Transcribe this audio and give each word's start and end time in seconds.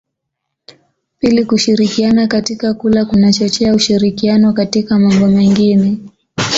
Pili 1.19 1.45
kushirikiana 1.45 2.27
katika 2.27 2.73
kula 2.73 3.05
kunachochea 3.05 3.75
ushirikiano 3.75 4.53
katika 4.53 4.99
mambo 4.99 5.27
mengine 5.27 5.97